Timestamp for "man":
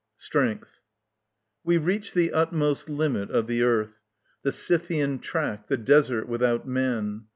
6.67-7.25